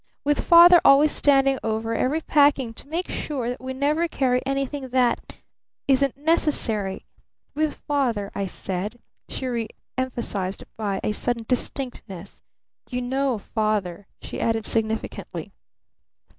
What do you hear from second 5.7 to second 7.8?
isn't necessary. With